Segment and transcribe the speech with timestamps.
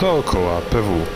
[0.00, 1.06] Dookoła PW.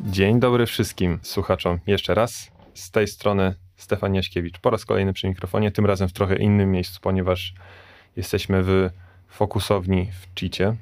[0.00, 1.78] Dzień dobry wszystkim słuchaczom.
[1.86, 4.58] Jeszcze raz z tej strony Stefan Jaśkiewicz.
[4.58, 7.54] Po raz kolejny przy mikrofonie, tym razem w trochę innym miejscu, ponieważ
[8.16, 8.90] jesteśmy w
[9.28, 10.76] fokusowni w Cheacie.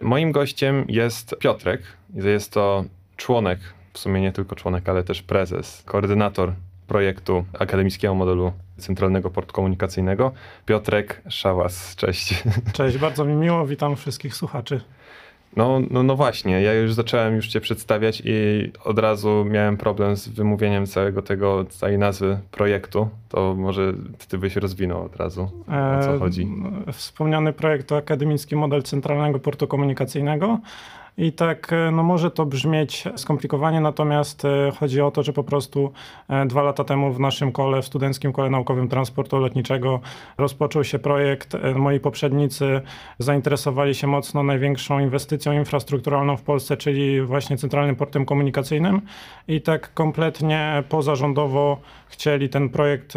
[0.00, 1.82] Moim gościem jest Piotrek.
[2.14, 2.84] Jest to
[3.18, 3.58] członek,
[3.92, 6.52] w sumie nie tylko członek, ale też prezes, koordynator
[6.86, 10.32] projektu Akademickiego Modelu Centralnego Portu Komunikacyjnego.
[10.66, 12.44] Piotrek Szałas, cześć.
[12.72, 14.80] Cześć, bardzo mi miło, witam wszystkich słuchaczy.
[15.56, 18.32] No, no, no właśnie, ja już zacząłem już cię przedstawiać i
[18.84, 23.08] od razu miałem problem z wymówieniem całego tego, całej nazwy projektu.
[23.28, 23.92] To może
[24.28, 25.50] ty byś rozwinął od razu,
[25.98, 26.48] o co chodzi.
[26.86, 30.58] E, wspomniany projekt to Akademicki Model Centralnego Portu Komunikacyjnego.
[31.18, 35.44] I tak, e, no może to brzmieć skomplikowanie, natomiast e, chodzi o to, że po
[35.44, 35.92] prostu
[36.28, 40.00] e, dwa lata temu w naszym kole, w Studenckim Kole Naukowym Transportu Lotniczego
[40.38, 41.56] rozpoczął się projekt.
[41.74, 42.80] Moi poprzednicy
[43.18, 49.00] zainteresowali się mocno największą inwestycją infrastrukturalną w Polsce, czyli właśnie Centralnym Portem Komunikacyjnym
[49.48, 53.14] i tak kompletnie pozarządowo chcieli ten projekt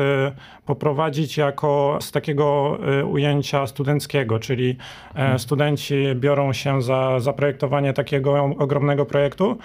[0.66, 2.78] poprowadzić jako z takiego
[3.12, 4.78] ujęcia studenckiego, czyli
[5.38, 9.58] studenci biorą się za zaprojektowanie takiego ogromnego projektu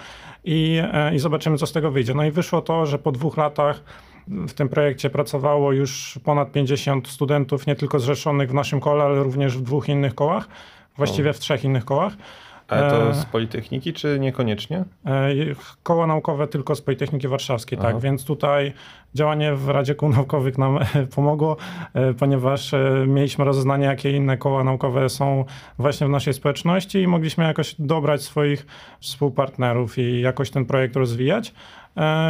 [0.43, 2.13] i, e, i zobaczymy, co z tego wyjdzie.
[2.13, 3.83] No i wyszło to, że po dwóch latach
[4.27, 9.23] w tym projekcie pracowało już ponad 50 studentów, nie tylko zrzeszonych w naszym kole, ale
[9.23, 10.47] również w dwóch innych kołach,
[10.97, 12.13] właściwie w trzech innych kołach.
[12.67, 14.83] Ale to e, z Politechniki, czy niekoniecznie?
[15.05, 15.29] E,
[15.83, 17.99] koła naukowe tylko z Politechniki Warszawskiej, tak.
[17.99, 18.73] Więc tutaj
[19.15, 20.79] działanie w Radzie Kół Naukowych nam
[21.15, 21.57] pomogło,
[21.93, 22.71] e, ponieważ
[23.07, 25.45] mieliśmy rozeznanie, jakie inne koła naukowe są
[25.79, 28.65] właśnie w naszej społeczności i mogliśmy jakoś dobrać swoich
[28.99, 31.53] współpartnerów i jakoś ten projekt rozwijać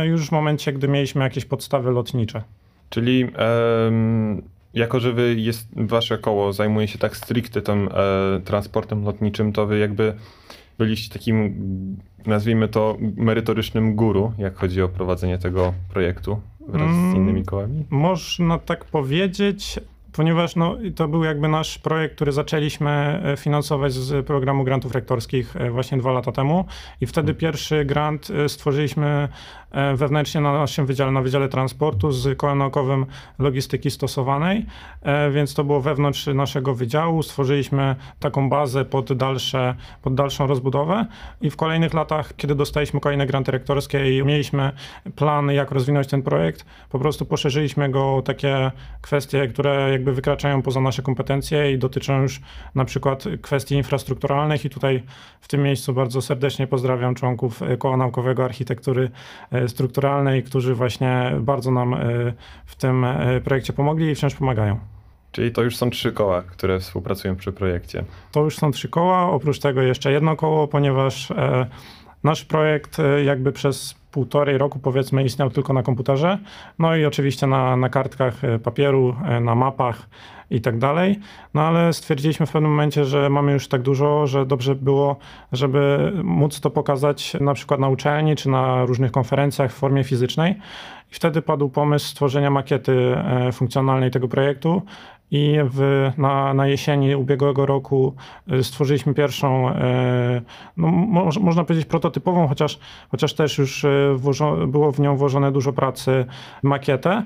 [0.03, 2.41] już w momencie, gdy mieliśmy jakieś podstawy lotnicze.
[2.89, 3.25] Czyli
[3.87, 9.53] um jako, że wy jest, wasze koło zajmuje się tak stricte tym e, transportem lotniczym,
[9.53, 10.13] to wy jakby
[10.77, 11.55] byliście takim,
[12.25, 17.85] nazwijmy to, merytorycznym guru, jak chodzi o prowadzenie tego projektu wraz z mm, innymi kołami?
[17.89, 19.79] Można tak powiedzieć
[20.17, 25.55] ponieważ no, to był jakby nasz projekt, który zaczęliśmy e, finansować z programu grantów rektorskich
[25.55, 26.65] e, właśnie dwa lata temu.
[27.01, 29.27] I wtedy pierwszy grant e, stworzyliśmy
[29.95, 33.05] wewnętrznie na naszym wydziale, na Wydziale Transportu z kołem naukowym
[33.39, 34.65] logistyki stosowanej,
[35.31, 37.23] więc to było wewnątrz naszego wydziału.
[37.23, 41.05] Stworzyliśmy taką bazę pod, dalsze, pod dalszą rozbudowę.
[41.41, 44.71] I w kolejnych latach, kiedy dostaliśmy kolejne granty rektorskie i mieliśmy
[45.15, 50.61] plan, jak rozwinąć ten projekt, po prostu poszerzyliśmy go o takie kwestie, które jakby wykraczają
[50.61, 52.41] poza nasze kompetencje i dotyczą już
[52.75, 55.03] na przykład kwestii infrastrukturalnych i tutaj
[55.41, 59.11] w tym miejscu bardzo serdecznie pozdrawiam członków e, Koła Naukowego Architektury
[59.51, 61.97] e, Strukturalnej, którzy właśnie bardzo nam e,
[62.65, 63.05] w tym
[63.43, 64.79] projekcie pomogli i wciąż pomagają.
[65.31, 68.03] Czyli to już są trzy koła, które współpracują przy projekcie.
[68.31, 71.33] To już są trzy koła, oprócz tego jeszcze jedno koło, ponieważ
[72.23, 76.37] nasz projekt jakby przez półtorej roku powiedzmy istniał tylko na komputerze,
[76.79, 80.09] no i oczywiście na, na kartkach e, papieru, e, na mapach
[80.49, 81.19] i tak dalej.
[81.53, 85.15] No ale stwierdziliśmy w pewnym momencie, że mamy już tak dużo, że dobrze było,
[85.51, 90.55] żeby móc to pokazać na przykład na uczelni czy na różnych konferencjach w formie fizycznej.
[91.11, 94.81] I wtedy padł pomysł stworzenia makiety e, funkcjonalnej tego projektu
[95.31, 98.15] i w, na, na jesieni ubiegłego roku
[98.51, 100.41] y, stworzyliśmy pierwszą, e,
[100.77, 102.79] no, mo, można powiedzieć prototypową, chociaż,
[103.11, 106.25] chociaż też już e, włożo, było w nią włożone dużo pracy,
[106.63, 107.25] makietę.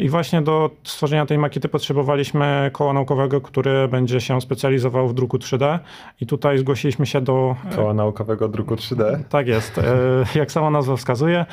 [0.00, 5.38] I właśnie do stworzenia tej makiety potrzebowaliśmy koła naukowego, które będzie się specjalizowało w druku
[5.38, 5.78] 3D.
[6.20, 7.56] I tutaj zgłosiliśmy się do.
[7.76, 9.24] Koła naukowego druku 3D?
[9.28, 9.82] Tak jest, e,
[10.34, 11.46] jak sama nazwa wskazuje.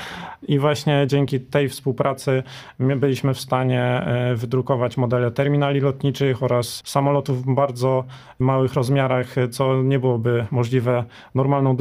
[0.48, 2.44] I właśnie dzięki tej współpracy
[2.80, 8.04] byliśmy w stanie e, wydrukować modele terminali lotniczych oraz samolotów w bardzo
[8.40, 11.04] małych rozmiarach, co nie byłoby możliwe
[11.36, 11.78] normalną,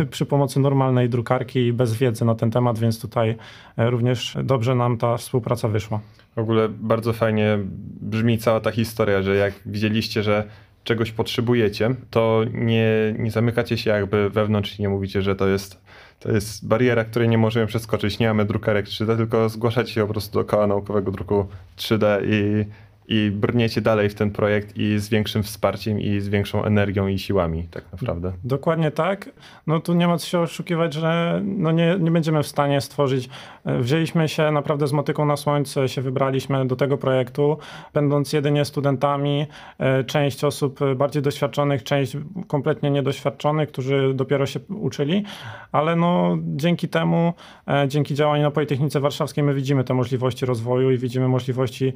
[0.00, 3.36] e, przy pomocy normalnej drukarki i bez wiedzy na ten temat, więc tutaj
[3.76, 6.00] również dobrze nam ta współpraca wyszła.
[6.36, 7.58] W ogóle bardzo fajnie
[8.00, 10.44] brzmi cała ta historia, że jak widzieliście, że
[10.84, 15.80] czegoś potrzebujecie, to nie, nie zamykacie się jakby wewnątrz i nie mówicie, że to jest,
[16.20, 20.12] to jest bariera, której nie możemy przeskoczyć, nie mamy drukarek 3D, tylko zgłaszacie się po
[20.12, 21.46] prostu do koła naukowego druku
[21.76, 22.64] 3D i,
[23.08, 27.18] i brniecie dalej w ten projekt i z większym wsparciem i z większą energią i
[27.18, 28.32] siłami tak naprawdę.
[28.44, 29.30] Dokładnie tak.
[29.66, 33.28] No tu nie ma co się oszukiwać, że no nie, nie będziemy w stanie stworzyć.
[33.64, 37.58] E, wzięliśmy się naprawdę z motyką na słońce, się wybraliśmy do tego projektu,
[37.94, 39.46] będąc jedynie studentami,
[39.78, 42.16] e, część osób bardziej doświadczonych, część
[42.48, 45.24] kompletnie niedoświadczonych, którzy dopiero się uczyli,
[45.72, 47.32] ale no dzięki temu,
[47.68, 51.92] e, dzięki działaniu na Politechnice Warszawskiej my widzimy te możliwości rozwoju i widzimy możliwości,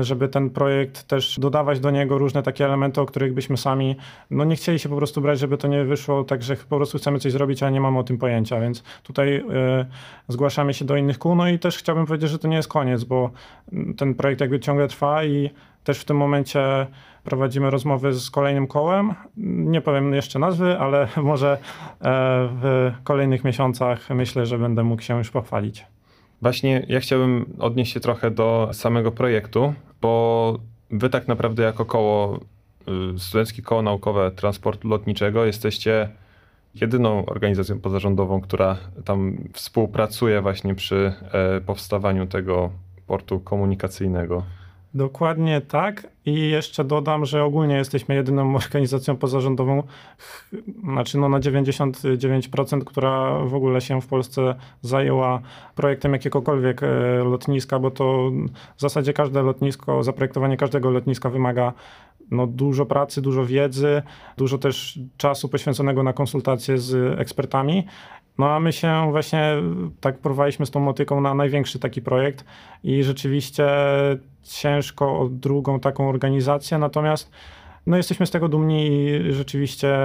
[0.00, 3.96] żeby ten ten projekt też dodawać do niego różne takie elementy, o których byśmy sami
[4.30, 6.98] no nie chcieli się po prostu brać, żeby to nie wyszło tak, że po prostu
[6.98, 9.42] chcemy coś zrobić, a nie mamy o tym pojęcia, więc tutaj y,
[10.28, 11.34] zgłaszamy się do innych kół.
[11.34, 13.30] No i też chciałbym powiedzieć, że to nie jest koniec, bo
[13.96, 15.50] ten projekt jakby ciągle trwa i
[15.84, 16.86] też w tym momencie
[17.24, 19.14] prowadzimy rozmowy z kolejnym kołem.
[19.36, 21.58] Nie powiem jeszcze nazwy, ale może e,
[22.62, 25.86] w kolejnych miesiącach myślę, że będę mógł się już pochwalić.
[26.42, 30.58] Właśnie ja chciałbym odnieść się trochę do samego projektu, bo
[30.90, 32.40] wy tak naprawdę jako koło,
[33.14, 36.08] y, Studenckie Koło Naukowe Transportu Lotniczego jesteście
[36.74, 42.70] jedyną organizacją pozarządową, która tam współpracuje właśnie przy e, powstawaniu tego
[43.06, 44.42] portu komunikacyjnego.
[44.94, 46.08] Dokładnie tak.
[46.26, 49.82] I jeszcze dodam, że ogólnie jesteśmy jedyną organizacją pozarządową,
[50.84, 55.40] znaczy no na 99%, która w ogóle się w Polsce zajęła
[55.74, 56.86] projektem jakiegokolwiek e,
[57.24, 58.30] lotniska, bo to
[58.76, 61.72] w zasadzie każde lotnisko, zaprojektowanie każdego lotniska wymaga
[62.30, 64.02] no, dużo pracy, dużo wiedzy,
[64.36, 67.86] dużo też czasu poświęconego na konsultacje z ekspertami.
[68.38, 69.54] No a my się właśnie
[70.00, 72.44] tak porwaliśmy z tą motyką na największy taki projekt
[72.84, 73.66] i rzeczywiście
[74.42, 77.30] ciężko o drugą taką organizację, natomiast
[77.86, 79.98] no jesteśmy z tego dumni i rzeczywiście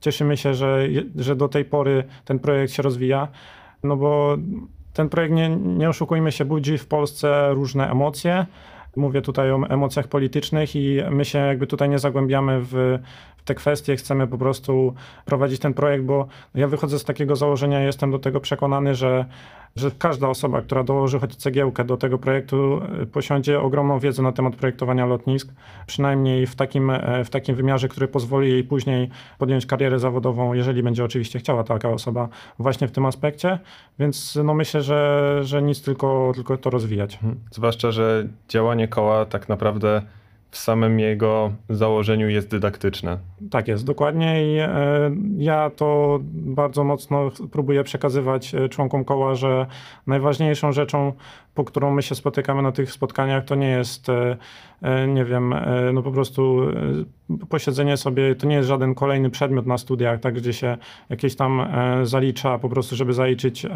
[0.00, 3.28] cieszymy się, że, że do tej pory ten projekt się rozwija,
[3.82, 4.36] no bo
[4.92, 8.46] ten projekt, nie, nie oszukujmy się, budzi w Polsce różne emocje.
[8.96, 12.98] Mówię tutaj o emocjach politycznych i my się jakby tutaj nie zagłębiamy w,
[13.44, 14.94] te kwestie, chcemy po prostu
[15.24, 19.24] prowadzić ten projekt, bo ja wychodzę z takiego założenia, jestem do tego przekonany, że,
[19.76, 24.32] że każda osoba, która dołoży choć cegiełkę do tego projektu, y, posiądzie ogromną wiedzę na
[24.32, 25.52] temat projektowania lotnisk,
[25.86, 30.82] przynajmniej w takim, e, w takim wymiarze, który pozwoli jej później podjąć karierę zawodową, jeżeli
[30.82, 32.28] będzie oczywiście chciała taka osoba
[32.58, 33.58] właśnie w tym aspekcie,
[33.98, 37.14] więc no myślę, że, że nic tylko, tylko to rozwijać.
[37.14, 37.40] Mhm.
[37.50, 40.02] Zwłaszcza, że działanie koła tak naprawdę
[40.54, 43.18] w samym jego założeniu jest dydaktyczne.
[43.50, 44.54] Tak jest, dokładnie.
[44.54, 44.70] I e,
[45.36, 49.66] ja to bardzo mocno próbuję przekazywać e, członkom koła, że
[50.06, 51.12] najważniejszą rzeczą,
[51.54, 55.54] po którą my się spotykamy na tych spotkaniach, to nie jest, e, nie wiem,
[55.92, 56.60] no po prostu
[57.48, 60.76] posiedzenie sobie, to nie jest żaden kolejny przedmiot na studiach, tak, gdzie się
[61.10, 61.66] jakieś tam
[62.02, 63.66] zalicza po prostu, żeby zaliczyć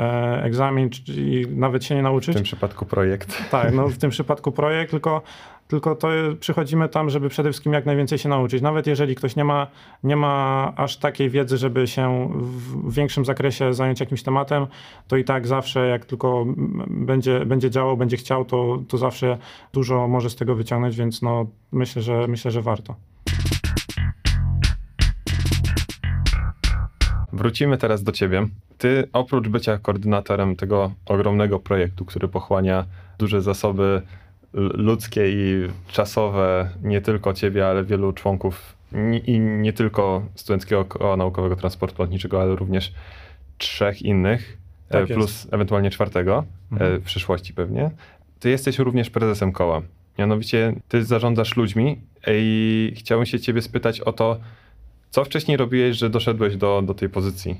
[0.42, 2.34] egzamin i nawet się nie nauczyć.
[2.34, 3.50] W tym przypadku projekt.
[3.50, 5.22] Tak, no w tym przypadku projekt, tylko
[5.68, 6.08] tylko to
[6.40, 8.62] przychodzimy tam, żeby przede wszystkim jak najwięcej się nauczyć.
[8.62, 9.66] Nawet jeżeli ktoś nie ma,
[10.04, 12.30] nie ma aż takiej wiedzy, żeby się
[12.84, 14.66] w większym zakresie zająć jakimś tematem,
[15.08, 16.44] to i tak zawsze, jak tylko
[16.86, 19.38] będzie, będzie działał, będzie chciał, to, to zawsze
[19.72, 22.94] dużo może z tego wyciągnąć, więc no, myślę, że, myślę, że warto.
[27.32, 28.46] Wrócimy teraz do ciebie.
[28.78, 32.84] Ty oprócz bycia koordynatorem tego ogromnego projektu, który pochłania
[33.18, 34.02] duże zasoby
[34.52, 38.76] ludzkie i czasowe nie tylko ciebie, ale wielu członków
[39.26, 42.92] i nie tylko Studenckiego Koła Naukowego Transportu Lotniczego, ale również
[43.58, 44.58] trzech innych,
[44.88, 45.54] e, tak plus jest.
[45.54, 47.00] ewentualnie czwartego e, mhm.
[47.00, 47.90] w przyszłości pewnie.
[48.40, 49.82] Ty jesteś również prezesem koła.
[50.18, 54.40] Mianowicie ty zarządzasz ludźmi i chciałbym się ciebie spytać o to,
[55.10, 57.56] co wcześniej robiłeś, że doszedłeś do, do tej pozycji?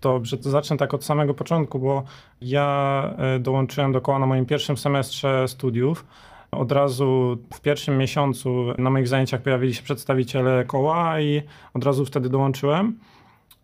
[0.00, 2.02] Dobrze, to zacznę tak od samego początku, bo
[2.40, 6.06] ja e, dołączyłem do koła na moim pierwszym semestrze studiów.
[6.50, 11.42] Od razu w pierwszym miesiącu na moich zajęciach pojawili się przedstawiciele koła i
[11.74, 12.98] od razu wtedy dołączyłem.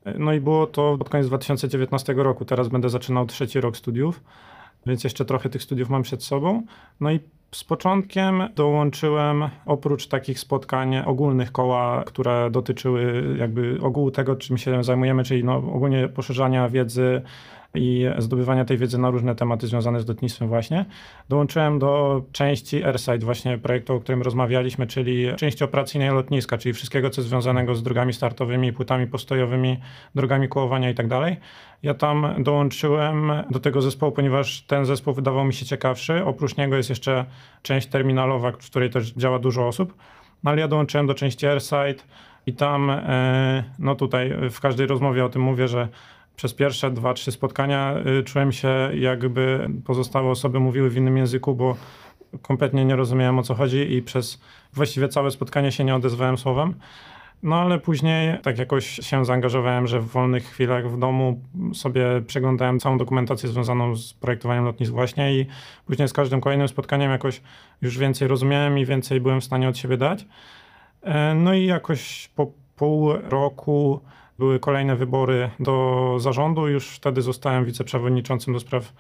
[0.05, 2.45] E, no i było to pod koniec 2019 roku.
[2.45, 4.21] Teraz będę zaczynał trzeci rok studiów,
[4.87, 6.63] więc jeszcze trochę tych studiów mam przed sobą.
[7.01, 7.21] No i
[7.53, 14.85] z początkiem dołączyłem oprócz takich spotkań ogólnych koła, które dotyczyły jakby ogółu tego, czym się
[14.85, 17.23] zajmujemy, czyli no ogólnie poszerzania wiedzy
[17.77, 20.85] i zdobywania tej wiedzy na różne tematy związane z lotnictwem właśnie.
[21.29, 27.11] Dołączyłem do części AirSide, właśnie projektu, o którym rozmawialiśmy, czyli części operacyjnej lotniska, czyli wszystkiego,
[27.11, 29.77] co jest związanego z drogami startowymi, płytami postojowymi,
[30.15, 31.07] drogami kołowania i tak.
[31.83, 36.25] Ja tam dołączyłem do tego zespołu, ponieważ ten zespół wydawał mi się ciekawszy.
[36.25, 37.25] Oprócz niego jest jeszcze
[37.63, 39.95] część terminalowa, w której też działa dużo osób.
[40.45, 42.03] No ale ja dołączyłem do części AirSide
[42.47, 45.89] i tam, e, no tutaj w każdej rozmowie o tym mówię, że
[46.37, 51.55] przez pierwsze dwa, trzy spotkania y, czułem się, jakby pozostałe osoby mówiły w innym języku,
[51.55, 51.77] bo
[52.43, 54.41] kompletnie nie rozumiałem o co chodzi i przez
[54.73, 56.75] właściwie całe spotkanie się nie odezwałem słowem.
[57.43, 61.41] No ale później tak jakoś się zaangażowałem, że w wolnych chwilach w domu
[61.75, 65.47] sobie przeglądałem całą dokumentację związaną z projektowaniem lotnisk właśnie i
[65.87, 67.43] później z każdym kolejnym spotkaniem jakoś
[67.83, 70.27] już więcej rozumiałem i więcej byłem w stanie od siebie dać.
[71.03, 74.01] E, no i jakoś po pół roku
[74.39, 76.69] były kolejne wybory do zarządu.
[76.69, 78.93] Już wtedy zostałem wiceprzewodniczącym do spraw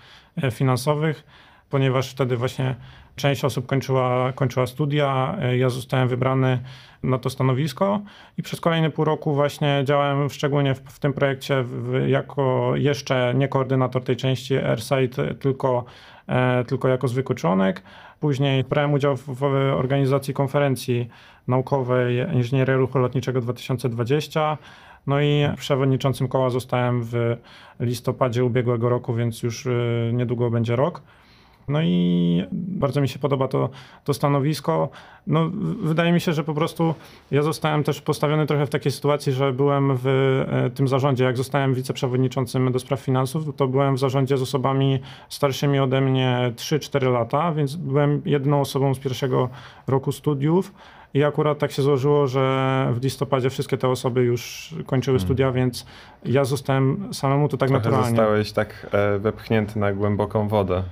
[0.42, 1.24] e, finansowych,
[1.70, 2.76] ponieważ wtedy właśnie
[3.16, 5.36] część osób kończyła, kończyła studia.
[5.40, 6.58] E, ja zostałem wybrany
[7.02, 8.00] na to stanowisko
[8.38, 13.34] i przez kolejne pół roku właśnie działałem szczególnie w, w tym projekcie w, jako jeszcze
[13.34, 15.84] nie koordynator tej części AirSite, tylko,
[16.28, 17.82] e, tylko jako zwykły członek.
[18.20, 19.42] Później brałem udział w, w
[19.76, 21.08] organizacji konferencji
[21.48, 24.58] naukowej Inżynieria Ruchu Lotniczego 2020.
[25.06, 27.36] No i przewodniczącym koła zostałem w
[27.80, 31.02] listopadzie ubiegłego roku, więc już y, niedługo będzie rok.
[31.68, 33.70] No i bardzo mi się podoba to,
[34.04, 34.88] to stanowisko.
[35.26, 35.50] No,
[35.82, 36.94] wydaje mi się, że po prostu
[37.30, 41.36] ja zostałem też postawiony trochę w takiej sytuacji, że byłem w e, tym zarządzie, jak
[41.36, 47.12] zostałem wiceprzewodniczącym do spraw finansów, to byłem w zarządzie z osobami starszymi ode mnie 3-4
[47.12, 49.48] lata, więc byłem jedną osobą z pierwszego
[49.86, 50.72] roku studiów.
[51.14, 55.26] I akurat tak się złożyło, że w listopadzie wszystkie te osoby już kończyły hmm.
[55.26, 55.86] studia, więc
[56.24, 58.16] ja zostałem samemu to tak Trochę naturalnie.
[58.16, 60.82] Zostałeś tak e, wepchnięty na głęboką wodę.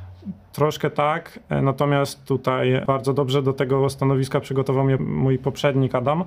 [0.52, 6.25] Troszkę tak, e, natomiast tutaj bardzo dobrze do tego stanowiska przygotował mnie mój poprzednik Adam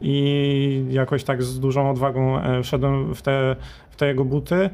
[0.00, 3.56] i jakoś tak z dużą odwagą e, wszedłem w te,
[3.90, 4.70] w te jego buty.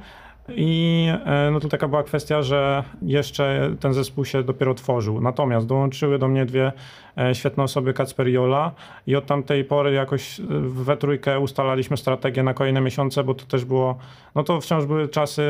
[0.49, 5.21] I e, no to taka była kwestia, że jeszcze ten zespół się dopiero tworzył.
[5.21, 6.73] Natomiast dołączyły do mnie dwie
[7.19, 8.73] e, świetne osoby, Kacper i Jola
[9.07, 13.47] i od tamtej pory jakoś e, we trójkę ustalaliśmy strategię na kolejne miesiące, bo to
[13.47, 13.99] też było,
[14.35, 15.43] no to wciąż były czasy,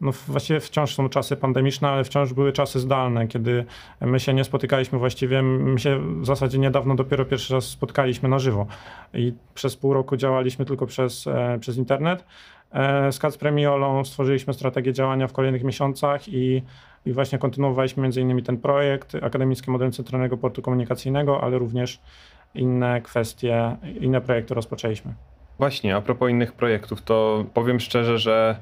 [0.00, 3.64] no właściwie wciąż są czasy pandemiczne, ale wciąż były czasy zdalne, kiedy
[4.00, 8.38] my się nie spotykaliśmy właściwie, my się w zasadzie niedawno dopiero pierwszy raz spotkaliśmy na
[8.38, 8.66] żywo
[9.14, 11.28] i przez pół roku działaliśmy tylko przez,
[11.60, 12.24] przez internet.
[12.72, 16.62] E, z Kacprem i Olą stworzyliśmy strategię działania w kolejnych miesiącach i,
[17.06, 22.00] i właśnie kontynuowaliśmy między innymi ten projekt, Akademicki Model Centralnego Portu Komunikacyjnego, ale również
[22.54, 25.14] inne kwestie, inne projekty rozpoczęliśmy.
[25.58, 28.56] Właśnie, a propos innych projektów, to powiem szczerze, że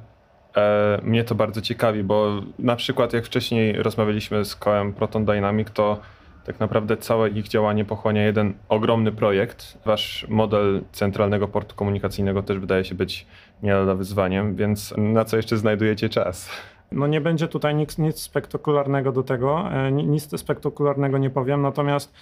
[0.56, 5.70] e, mnie to bardzo ciekawi, bo na przykład jak wcześniej rozmawialiśmy z kołem Proton Dynamic,
[5.70, 6.00] to
[6.48, 9.78] tak naprawdę całe ich działanie pochłania jeden ogromny projekt.
[9.84, 13.26] Wasz model centralnego portu komunikacyjnego też wydaje się być
[13.62, 16.50] nie lada wyzwaniem, więc na co jeszcze znajdujecie czas?
[16.92, 22.14] No nie będzie tutaj nic, nic spektakularnego do tego, e, nic spektakularnego nie powiem, natomiast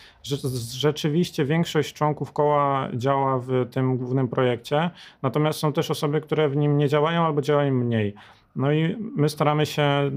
[0.72, 4.90] rzeczywiście większość członków koła działa w tym głównym projekcie,
[5.22, 8.14] natomiast są też osoby, które w nim nie działają albo działają mniej.
[8.56, 10.10] No i my staramy się,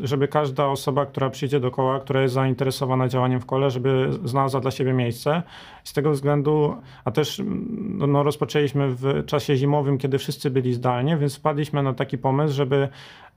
[0.00, 4.60] żeby każda osoba, która przyjdzie do koła, która jest zainteresowana działaniem w kole, żeby znalazła
[4.60, 5.42] dla siebie miejsce.
[5.84, 7.42] Z tego względu, a też
[7.78, 12.54] no, no, rozpoczęliśmy w czasie zimowym, kiedy wszyscy byli zdalnie, więc wpadliśmy na taki pomysł,
[12.54, 12.88] żeby,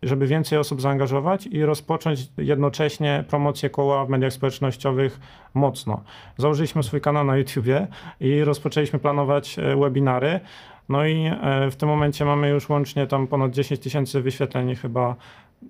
[0.04, 5.20] żeby więcej osób zaangażować i rozpocząć jednocześnie promocję koła w mediach społecznościowych
[5.54, 6.04] mocno.
[6.38, 7.88] Założyliśmy swój kanał na YouTubie
[8.20, 10.40] i rozpoczęliśmy planować e, webinary.
[10.90, 15.16] No i e, w tym momencie mamy już łącznie tam ponad 10 tysięcy wyświetleń chyba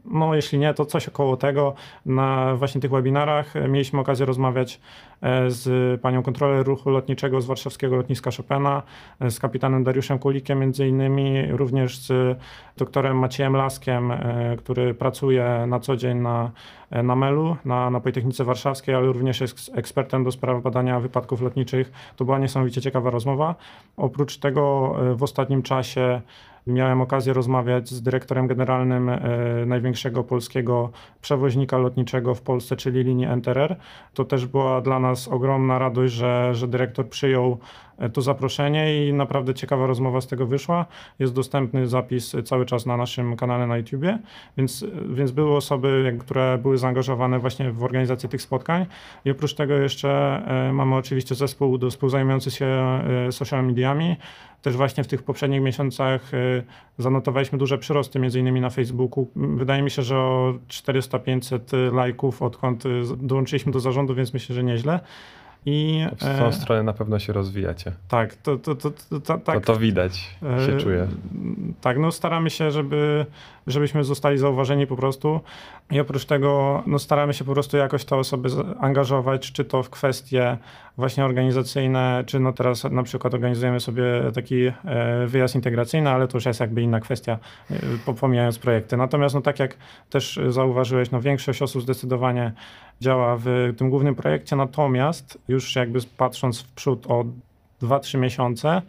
[0.05, 1.73] no jeśli nie, to coś około tego.
[2.05, 4.79] Na właśnie tych webinarach mieliśmy okazję rozmawiać
[5.21, 8.83] e, z panią kontroler ruchu lotniczego z warszawskiego lotniska Chopina,
[9.19, 12.37] e, z kapitanem Dariuszem Kulikiem między innymi, również z
[12.77, 16.51] doktorem Maciejem Laskiem, e, który pracuje na co dzień na,
[16.91, 21.91] na MEL-u, na, na Politechnice Warszawskiej, ale również jest ekspertem do spraw badania wypadków lotniczych.
[22.15, 23.55] To była niesamowicie ciekawa rozmowa.
[23.97, 26.21] Oprócz tego w ostatnim czasie
[26.67, 29.19] Miałem okazję rozmawiać z dyrektorem generalnym e,
[29.65, 33.75] największego polskiego przewoźnika lotniczego w Polsce, czyli linii Enterer.
[34.13, 37.57] To też była dla nas ogromna radość, że, że dyrektor przyjął
[38.13, 40.85] to zaproszenie i naprawdę ciekawa rozmowa z tego wyszła.
[41.19, 44.19] Jest dostępny zapis cały czas na naszym kanale na YouTubie,
[44.57, 48.85] więc, więc były osoby, które były zaangażowane właśnie w organizację tych spotkań.
[49.25, 50.09] I oprócz tego jeszcze
[50.69, 52.67] e, mamy oczywiście zespół do współzajmujący się
[53.31, 54.15] social mediami.
[54.61, 56.31] Też właśnie w tych poprzednich miesiącach
[56.97, 59.27] zanotowaliśmy duże przyrosty, między innymi na Facebooku.
[59.35, 62.83] Wydaje mi się, że o 400-500 lajków, odkąd
[63.17, 64.99] dołączyliśmy do zarządu, więc myślę, że nieźle.
[65.69, 67.91] I, w tą e, stronę na pewno się rozwijacie.
[68.07, 71.07] Tak, to, to, to, to, tak, to, to widać, się e, czuje.
[71.81, 73.25] Tak, no staramy się, żeby,
[73.67, 75.39] żebyśmy zostali zauważeni po prostu.
[75.91, 79.89] I oprócz tego no, staramy się po prostu jakoś te osoby angażować, czy to w
[79.89, 80.57] kwestie
[80.97, 84.03] właśnie organizacyjne, czy no teraz na przykład organizujemy sobie
[84.35, 84.73] taki e,
[85.27, 87.39] wyjazd integracyjny, ale to już jest jakby inna kwestia,
[88.07, 88.97] e, pomijając projekty.
[88.97, 89.77] Natomiast no tak jak
[90.09, 92.51] też zauważyłeś, no większość osób zdecydowanie
[93.01, 97.25] działa w tym głównym projekcie, natomiast już jakby patrząc w przód o
[97.81, 98.81] 2-3 miesiące,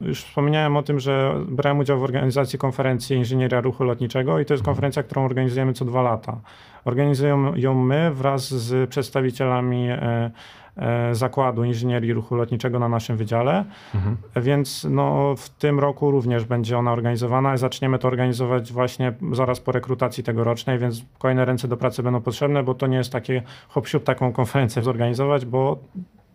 [0.00, 4.54] już wspomniałem o tym, że brałem udział w organizacji konferencji Inżynieria Ruchu Lotniczego i to
[4.54, 6.36] jest konferencja, którą organizujemy co dwa lata.
[6.84, 10.30] Organizujemy ją my wraz z przedstawicielami e,
[10.76, 13.64] e, Zakładu Inżynierii Ruchu Lotniczego na naszym wydziale,
[13.94, 14.16] mhm.
[14.36, 17.56] więc no, w tym roku również będzie ona organizowana.
[17.56, 22.62] Zaczniemy to organizować właśnie zaraz po rekrutacji tegorocznej, więc kolejne ręce do pracy będą potrzebne,
[22.62, 25.78] bo to nie jest takie hop taką konferencję zorganizować, bo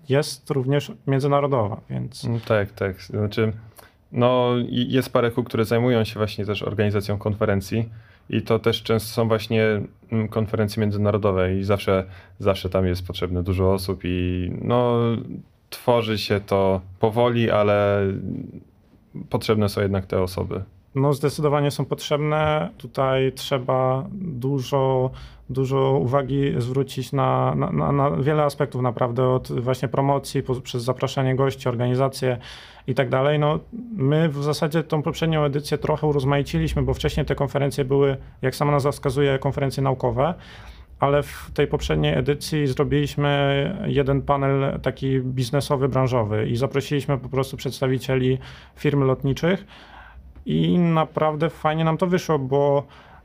[0.10, 2.26] jest również międzynarodowa, więc...
[2.26, 3.02] Mm, tak, tak.
[3.02, 3.54] Znaczy,
[4.12, 7.90] no jest parę kół, które zajmują się właśnie też organizacją konferencji
[8.30, 9.82] i to też często są właśnie
[10.12, 12.06] mm, konferencje międzynarodowe i zawsze,
[12.40, 15.00] zawsze tam jest potrzebne dużo osób i no
[15.70, 18.08] tworzy się to powoli, ale
[19.30, 20.64] potrzebne są jednak te osoby.
[20.96, 22.70] No, zdecydowanie są potrzebne.
[22.78, 25.12] Tutaj trzeba dużo,
[25.54, 31.36] dużo uwagi zwrócić na, na, na wiele aspektów, naprawdę, od właśnie promocji, po, przez zapraszanie
[31.36, 32.38] gości, organizację
[32.88, 33.40] i tak dalej.
[33.40, 33.60] No,
[33.96, 38.72] my w zasadzie tą poprzednią edycję trochę urozmaiciliśmy, bo wcześniej te konferencje były, jak sama
[38.72, 40.34] nazwa wskazuje, konferencje naukowe
[41.04, 47.58] ale w tej poprzedniej edycji zrobiliśmy jeden panel taki biznesowy, branżowy i zaprosiliśmy po prostu
[47.58, 48.38] przedstawicieli
[48.76, 49.66] firm lotniczych
[50.46, 52.84] i naprawdę fajnie nam to wyszło, bo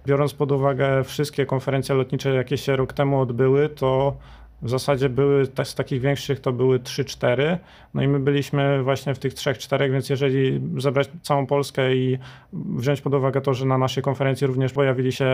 [0.08, 4.16] biorąc pod uwagę wszystkie konferencje lotnicze, jakie się rok temu odbyły, to
[4.62, 7.58] w zasadzie były z takich większych to były 3-4.
[7.94, 12.18] No i my byliśmy właśnie w tych 3-4, więc jeżeli zebrać całą Polskę i
[12.52, 15.26] wziąć pod uwagę to, że na naszej konferencji również pojawili się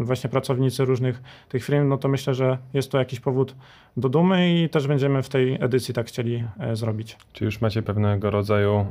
[0.00, 3.54] właśnie pracownicy różnych tych firm, no to myślę, że jest to jakiś powód
[3.96, 7.16] do dumy i też będziemy w tej edycji tak chcieli e, zrobić.
[7.32, 8.86] Czy już macie pewnego rodzaju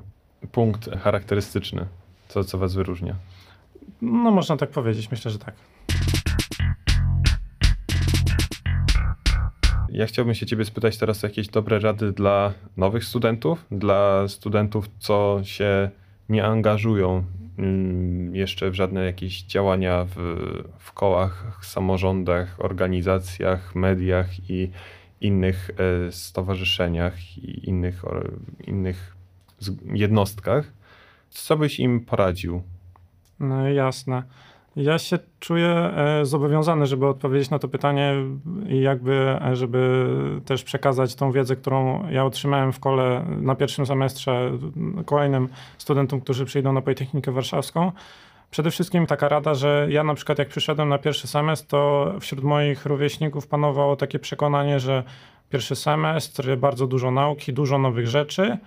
[0.51, 1.85] punkt charakterystyczny?
[2.27, 3.15] Co, co was wyróżnia?
[4.01, 5.55] No można tak powiedzieć, myślę, że tak.
[9.91, 14.89] Ja chciałbym się ciebie spytać teraz o jakieś dobre rady dla nowych studentów, dla studentów,
[14.99, 15.89] co się
[16.29, 17.23] nie angażują
[17.57, 20.15] mm, jeszcze w żadne jakieś działania w,
[20.79, 24.71] w kołach, samorządach, organizacjach, mediach i
[25.21, 25.71] innych
[26.07, 28.01] e, stowarzyszeniach i innych,
[28.67, 29.15] innych
[29.93, 30.73] jednostkach.
[31.29, 32.63] Co byś im poradził?
[33.41, 34.23] No jasne.
[34.75, 38.13] Ja się czuję e, zobowiązany, żeby odpowiedzieć na to pytanie
[38.69, 40.07] i jakby, e, żeby
[40.45, 44.51] też przekazać tą wiedzę, którą ja otrzymałem w kole na pierwszym semestrze
[45.05, 47.91] kolejnym studentom, którzy przyjdą na Politechnikę Warszawską.
[48.51, 52.43] Przede wszystkim taka rada, że ja na przykład jak przyszedłem na pierwszy semestr, to wśród
[52.43, 55.03] moich rówieśników panowało takie przekonanie, że
[55.49, 58.57] pierwszy semestr, bardzo dużo nauki, dużo nowych rzeczy,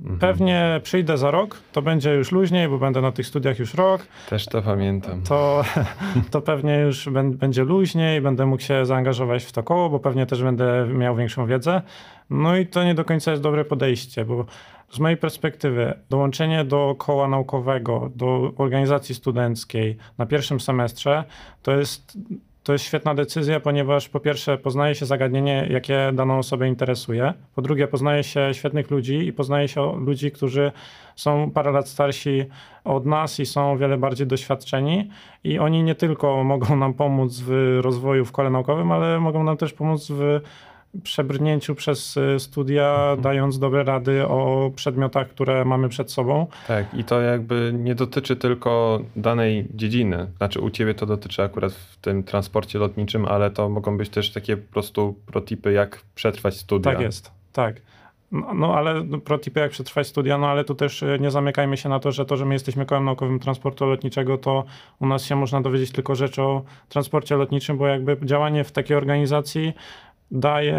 [0.00, 0.18] Mhm.
[0.18, 4.06] Pewnie przyjdę za rok, to będzie już luźniej, bo będę na tych studiach już rok.
[4.28, 5.22] Też to pamiętam.
[5.22, 5.64] To,
[6.30, 10.42] to pewnie już będzie luźniej, będę mógł się zaangażować w to koło, bo pewnie też
[10.42, 11.82] będę miał większą wiedzę.
[12.30, 14.46] No i to nie do końca jest dobre podejście, bo
[14.90, 21.24] z mojej perspektywy dołączenie do koła naukowego, do organizacji studenckiej na pierwszym semestrze
[21.62, 22.18] to jest
[22.64, 27.62] to jest świetna decyzja, ponieważ po pierwsze poznaje się zagadnienie, jakie daną osobę interesuje, po
[27.62, 30.72] drugie poznaje się świetnych ludzi i poznaje się ludzi, którzy
[31.16, 32.44] są parę lat starsi
[32.84, 35.10] od nas i są o wiele bardziej doświadczeni.
[35.44, 39.56] I oni nie tylko mogą nam pomóc w rozwoju w kole naukowym, ale mogą nam
[39.56, 40.40] też pomóc w
[41.02, 43.20] przebrnięciu przez y, studia, mhm.
[43.20, 46.46] dając dobre rady o przedmiotach, które mamy przed sobą.
[46.68, 50.26] Tak, i to jakby nie dotyczy tylko danej dziedziny.
[50.36, 54.32] Znaczy, u ciebie to dotyczy akurat w tym transporcie lotniczym, ale to mogą być też
[54.32, 56.92] takie po prostu protipy, jak przetrwać studia.
[56.92, 57.80] Tak jest, tak.
[58.34, 61.76] No, no ale no, protipy jak przetrwać studia, no ale tu też y, nie zamykajmy
[61.76, 64.64] się na to, że to, że my jesteśmy kołem naukowym transportu lotniczego, to
[65.00, 68.96] u nas się można dowiedzieć tylko rzeczy o transporcie lotniczym, bo jakby działanie w takiej
[68.96, 69.72] organizacji
[70.30, 70.78] daje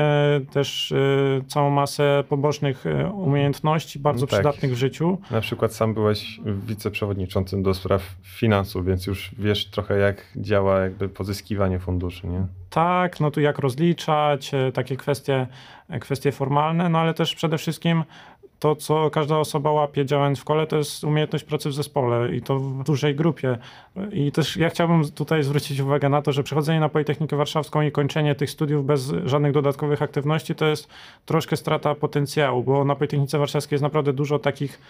[0.51, 4.39] też y, całą masę pobocznych y, umiejętności, bardzo no tak.
[4.39, 5.17] przydatnych w życiu.
[5.31, 11.09] Na przykład sam byłeś wiceprzewodniczącym do spraw finansów, więc już wiesz trochę jak działa jakby
[11.09, 12.47] pozyskiwanie funduszy, nie?
[12.69, 15.47] Tak, no tu jak rozliczać, y, takie kwestie,
[16.01, 18.03] kwestie formalne, no ale też przede wszystkim
[18.59, 22.41] to, co każda osoba łapie działając w kole, to jest umiejętność pracy w zespole i
[22.41, 23.57] to w dużej grupie.
[24.11, 27.91] I też ja chciałbym tutaj zwrócić uwagę na to, że przechodzenie na Politechnikę Warszawską i
[27.91, 30.87] kończenie tych studiów bez żadnych dodatkowych aktywności to jest
[31.25, 34.81] troszkę strata potencjału, bo na Politechnice Warszawskiej jest naprawdę dużo takich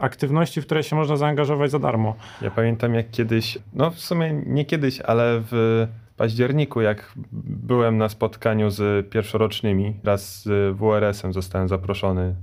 [0.00, 2.14] aktywności, w które się można zaangażować za darmo.
[2.42, 8.08] Ja pamiętam jak kiedyś, no w sumie nie kiedyś, ale w październiku, jak byłem na
[8.08, 12.34] spotkaniu z pierwszorocznymi, raz z WRS-em zostałem zaproszony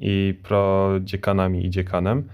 [0.00, 2.28] i prodziekanami i dziekanem,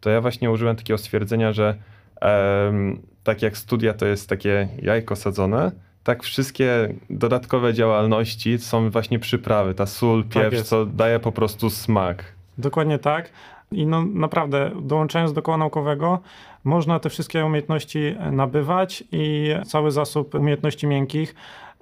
[0.00, 1.74] to ja właśnie użyłem takiego stwierdzenia, że
[2.20, 5.72] em, tak jak studia to jest takie jajko sadzone,
[6.04, 10.68] tak wszystkie dodatkowe działalności są właśnie przyprawy, ta sól, pieprz, jest.
[10.68, 12.24] co daje po prostu smak.
[12.58, 13.30] Dokładnie tak.
[13.72, 16.20] I no naprawdę, dołączając do koła naukowego,
[16.64, 21.34] można te wszystkie umiejętności nabywać i cały zasób umiejętności miękkich.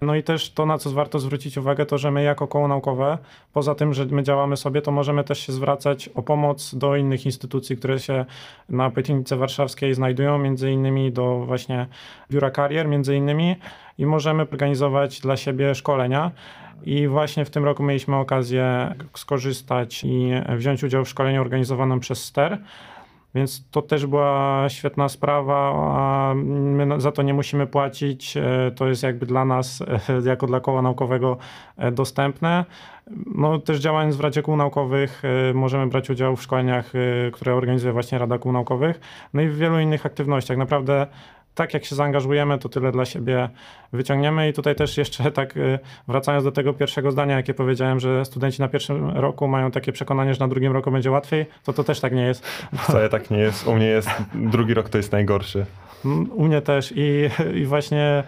[0.03, 3.19] No i też to, na co warto zwrócić uwagę, to że my jako koło naukowe,
[3.53, 7.27] poza tym, że my działamy sobie, to możemy też się zwracać o pomoc do innych
[7.27, 8.25] instytucji, które się
[8.69, 11.87] na Politechnice Warszawskiej znajdują, między innymi do właśnie
[12.31, 13.57] Biura Karier, między innymi
[13.99, 16.31] i możemy organizować dla siebie szkolenia.
[16.85, 22.25] I właśnie w tym roku mieliśmy okazję skorzystać i wziąć udział w szkoleniu organizowanym przez
[22.25, 22.59] STER.
[23.37, 28.37] Więc to też była świetna sprawa, a my za to nie musimy płacić.
[28.37, 31.37] E, To jest jakby dla nas, e, jako dla koła naukowego,
[31.77, 32.65] e, dostępne.
[33.35, 35.23] No, też działając w Radzie Kół Naukowych
[35.55, 36.93] możemy brać udział w szkoleniach,
[37.33, 39.01] które organizuje właśnie Rada Kół Naukowych,
[39.35, 40.57] no i w wielu innych aktywnościach.
[40.57, 41.07] Naprawdę
[41.57, 43.49] tak jak się zaangażujemy, to tyle dla siebie
[43.93, 44.49] wyciągniemy.
[44.49, 48.61] I tutaj też jeszcze tak y, wracając do tego pierwszego zdania, jakie powiedziałem, że studenci
[48.61, 52.01] na pierwszym roku mają takie przekonanie, że na drugim roku będzie łatwiej, to to też
[52.01, 52.47] tak nie jest.
[52.89, 53.67] Wcale tak nie jest.
[53.67, 55.67] U mnie jest drugi rok to jest najgorszy.
[56.05, 58.25] Mm, U mnie też i, i właśnie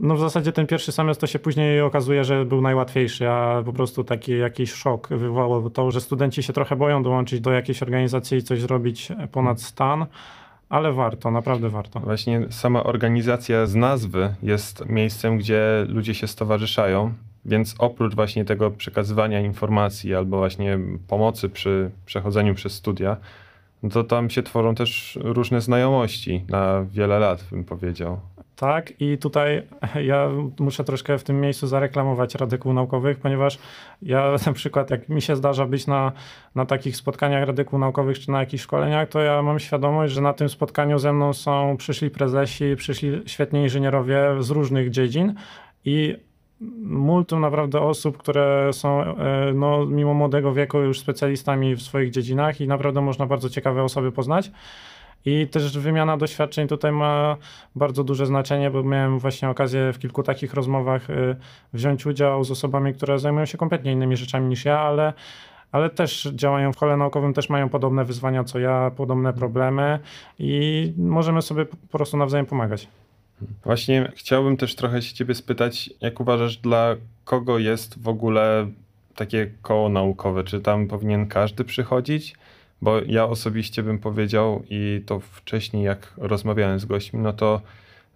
[0.00, 3.72] no w zasadzie ten pierwszy semestr to się później okazuje, że był najłatwiejszy, a po
[3.72, 8.38] prostu taki jakiś szok wywołało to, że studenci się trochę boją dołączyć do jakiejś organizacji
[8.38, 10.06] i coś zrobić ponad stan,
[10.70, 12.00] ale warto, naprawdę warto.
[12.00, 17.12] Właśnie sama organizacja z nazwy jest miejscem, gdzie ludzie się stowarzyszają,
[17.44, 20.78] więc oprócz właśnie tego przekazywania informacji albo właśnie
[21.08, 23.16] pomocy przy przechodzeniu przez studia,
[23.82, 28.20] no to tam się tworzą też różne znajomości na wiele lat, bym powiedział.
[28.60, 29.62] Tak, i tutaj
[30.10, 33.58] ja muszę troszkę w tym miejscu zareklamować Rady Kół Naukowych, ponieważ
[34.02, 36.12] ja na przykład, jak mi się zdarza być na,
[36.54, 40.20] na takich spotkaniach Rady Kół Naukowych czy na jakichś szkoleniach, to ja mam świadomość, że
[40.20, 45.34] na tym spotkaniu ze mną są przyszli prezesi, przyszli świetni inżynierowie z różnych dziedzin
[45.84, 46.16] i
[46.82, 52.60] multum naprawdę osób, które są e, no, mimo młodego wieku już specjalistami w swoich dziedzinach
[52.60, 54.50] i naprawdę można bardzo ciekawe osoby poznać.
[55.24, 57.36] I też wymiana doświadczeń tutaj ma
[57.74, 61.36] bardzo duże znaczenie, bo miałem właśnie okazję w kilku takich rozmowach y,
[61.72, 65.12] wziąć udział z osobami, które zajmują się kompletnie innymi rzeczami niż ja, ale,
[65.72, 69.98] ale też działają w kole naukowym, też mają podobne wyzwania co ja, podobne problemy
[70.38, 72.88] i możemy sobie po prostu nawzajem pomagać.
[73.64, 78.66] Właśnie chciałbym też trochę się ciebie spytać, jak uważasz, dla kogo jest w ogóle
[79.14, 80.44] takie koło naukowe?
[80.44, 82.34] Czy tam powinien każdy przychodzić?
[82.82, 87.60] Bo ja osobiście bym powiedział, i to wcześniej jak rozmawiałem z gośćmi, no to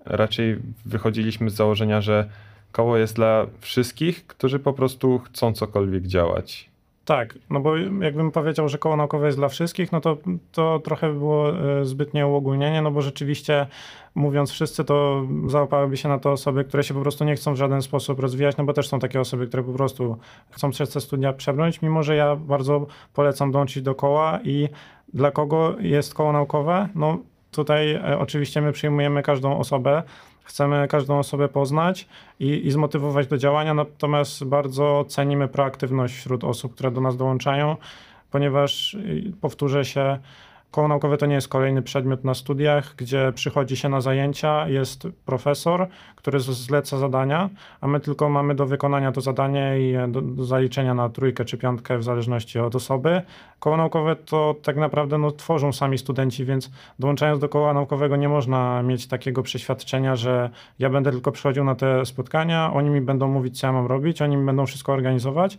[0.04, 2.30] raczej wychodziliśmy z założenia, że
[2.72, 6.73] koło jest dla wszystkich, którzy po prostu chcą cokolwiek działać.
[7.04, 10.16] Tak, no bo jakbym powiedział, że koło naukowe jest dla wszystkich, no to,
[10.52, 13.66] to trochę by było e, zbytnie uogólnienie, no bo rzeczywiście
[14.14, 17.56] mówiąc wszyscy, to załapałyby się na to osoby, które się po prostu nie chcą w
[17.56, 20.16] żaden sposób rozwijać, no bo też są takie osoby, które po prostu
[20.50, 24.68] chcą przez te studia przebrnąć, mimo że ja bardzo polecam dołączyć do koła i
[25.14, 26.88] dla kogo jest koło naukowe?
[26.94, 27.18] No
[27.50, 30.02] tutaj e, oczywiście my przyjmujemy każdą osobę,
[30.44, 32.08] chcemy każdą osobę poznać
[32.40, 37.76] i, i zmotywować do działania, natomiast bardzo cenimy proaktywność wśród osób, które do nas dołączają,
[38.30, 40.18] ponieważ y, powtórzę się,
[40.74, 45.08] koło naukowe to nie jest kolejny przedmiot na studiach, gdzie przychodzi się na zajęcia, jest
[45.26, 50.44] profesor, który zleca zadania, a my tylko mamy do wykonania to zadanie i do, do
[50.44, 53.22] zaliczenia na trójkę czy piątkę w zależności od osoby.
[53.58, 58.28] Koło naukowe to tak naprawdę no, tworzą sami studenci, więc dołączając do koła naukowego nie
[58.28, 63.28] można mieć takiego przeświadczenia, że ja będę tylko przychodził na te spotkania, oni mi będą
[63.28, 65.58] mówić, co ja mam robić, oni mi będą wszystko organizować,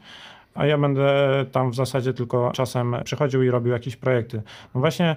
[0.56, 1.10] a ja będę
[1.52, 4.42] tam w zasadzie tylko czasem przychodził i robił jakieś projekty.
[4.76, 5.16] No właśnie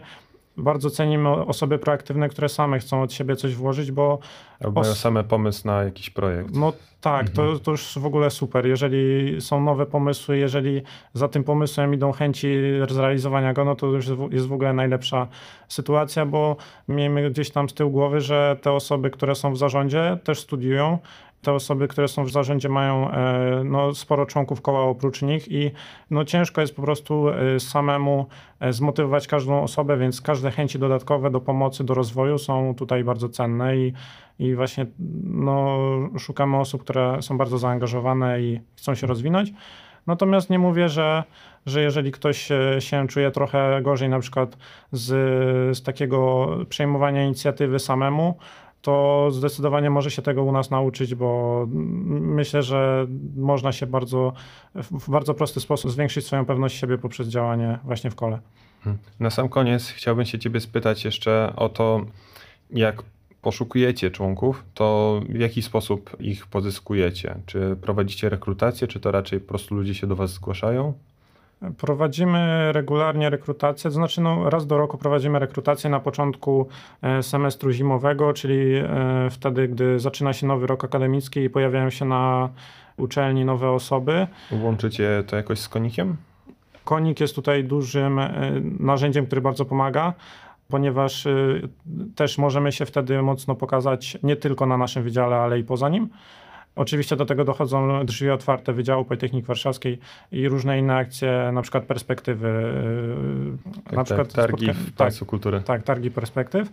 [0.56, 4.18] bardzo cenimy osoby proaktywne, które same chcą od siebie coś włożyć, bo
[4.64, 6.56] Albo mają Os- same pomysł na jakiś projekt.
[6.56, 7.48] No tak, Mhm.
[7.58, 8.66] to, to już w ogóle super.
[8.66, 10.82] Jeżeli są nowe pomysły, jeżeli
[11.14, 12.48] za tym pomysłem idą chęci
[12.88, 15.26] zrealizowania go, no to już jest w- jest w ogóle najlepsza
[15.68, 16.56] sytuacja, bo
[16.88, 20.98] miejmy gdzieś tam z tyłu głowy, że te osoby, które są w zarządzie, też studiują.
[21.42, 25.70] Te osoby, które są w zarządzie, mają e, no, sporo członków koła oprócz nich i
[26.10, 28.26] no, ciężko jest po prostu e, samemu
[28.60, 33.28] e, zmotywować każdą osobę, więc każde chęci dodatkowe do pomocy, do rozwoju są tutaj bardzo
[33.28, 33.92] cenne i,
[34.38, 34.86] i właśnie
[35.24, 35.78] no,
[36.18, 39.52] szukamy osób, które są bardzo zaangażowane i chcą się rozwinąć.
[40.06, 41.24] Natomiast nie mówię, że,
[41.66, 42.48] że jeżeli ktoś
[42.78, 44.56] się czuje trochę gorzej, na przykład
[44.92, 45.06] z,
[45.76, 48.38] z takiego przejmowania inicjatywy samemu,
[48.82, 51.64] to zdecydowanie może się tego u nas nauczyć, bo
[52.08, 54.32] myślę, że można się bardzo,
[54.74, 58.38] w bardzo prosty sposób zwiększyć swoją pewność siebie poprzez działanie właśnie w kole.
[58.78, 58.98] Mhm.
[59.20, 62.00] Na sam koniec chciałbym się ciebie spytać jeszcze o to,
[62.70, 63.02] jak
[63.42, 67.34] poszukujecie członków, to w jaki sposób ich pozyskujecie?
[67.46, 70.94] Czy prowadzicie rekrutację, czy to raczej po prostu ludzie się do was zgłaszają?
[71.78, 76.68] Prowadzimy regularnie rekrutację, to znaczy no, raz do roku prowadzimy rekrutację na początku
[77.02, 82.04] e, semestru zimowego, czyli e, wtedy, gdy zaczyna się nowy rok akademicki i pojawiają się
[82.04, 82.48] na
[82.96, 84.26] uczelni nowe osoby.
[84.62, 86.16] Łączycie to jakoś z konikiem?
[86.84, 88.30] Konik jest tutaj dużym e,
[88.80, 90.12] narzędziem, który bardzo pomaga,
[90.68, 91.28] ponieważ
[92.16, 96.08] też możemy się wtedy mocno pokazać nie tylko na naszym wydziale, ale i poza nim.
[96.76, 99.98] Oczywiście do tego dochodzą drzwi otwarte Wydziału Politechniki Warszawskiej
[100.32, 102.48] i różne inne akcje, na przykład perspektywy.
[103.68, 105.60] e, Tak, na przykład targi spotka- w tak, Kultury.
[105.60, 106.68] tak, targi perspektyw.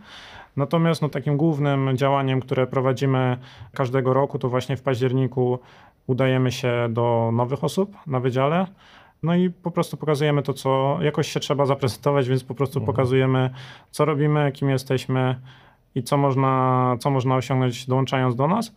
[0.57, 3.37] Natomiast no, takim głównym działaniem, które prowadzimy
[3.73, 5.59] każdego roku, to właśnie w październiku
[6.07, 8.67] udajemy się do nowych osób na wydziale.
[9.23, 12.85] No i po prostu pokazujemy to, co jakoś się trzeba zaprezentować, więc po prostu Mhm.
[12.95, 13.49] pokazujemy,
[13.91, 15.35] co robimy, kim jesteśmy
[15.95, 18.75] i co można, co można osiągnąć dołączając do nas,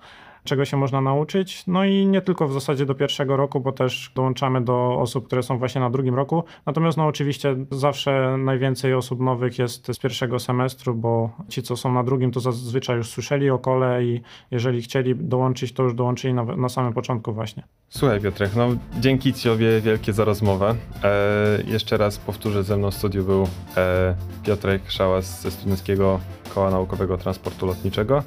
[0.49, 1.67] czego się można nauczyć.
[1.67, 5.43] No i nie tylko w zasadzie do pierwszego roku, bo też dołączamy do osób, które
[5.43, 6.45] są właśnie na drugim roku.
[6.67, 11.93] Natomiast no oczywiście zawsze najwięcej osób nowych jest z pierwszego semestru, bo ci, co są
[11.93, 16.35] na drugim, to zazwyczaj już słyszeli o kole i jeżeli chcieli dołączyć, to już dołączyli
[16.35, 17.63] na, na samym początku właśnie.
[17.89, 18.69] Słuchaj Piotrek, no
[19.01, 20.75] dzięki Tobie wielkie za rozmowę.
[21.05, 26.21] E, jeszcze raz powtórzę, ze mną w studiu był e, Piotrek Szałas ze Studenckiego
[26.55, 28.23] Koła Naukowego Transportu Lotniczego.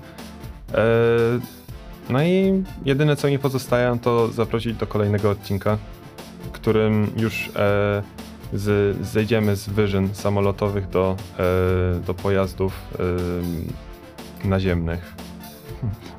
[0.74, 0.78] E,
[2.10, 5.78] no i jedyne co mi pozostaje to zaprosić do kolejnego odcinka,
[6.44, 8.04] w którym już e,
[8.54, 12.74] z, zejdziemy z wyżyn samolotowych do, e, do pojazdów
[14.44, 15.14] e, naziemnych.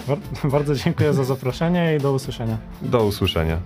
[0.09, 2.59] Bar- Bardzo dziękuję za zaproszenie i do usłyszenia.
[2.83, 3.59] Do usłyszenia.